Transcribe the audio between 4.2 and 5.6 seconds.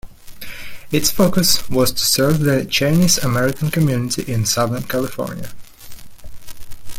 in Southern California.